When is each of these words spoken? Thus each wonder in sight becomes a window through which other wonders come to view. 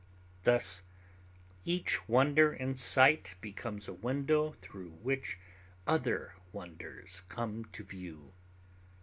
Thus 0.45 0.81
each 1.63 2.09
wonder 2.09 2.51
in 2.51 2.73
sight 2.75 3.35
becomes 3.39 3.87
a 3.87 3.93
window 3.93 4.53
through 4.59 4.89
which 4.93 5.37
other 5.85 6.33
wonders 6.51 7.21
come 7.29 7.65
to 7.65 7.83
view. 7.83 8.33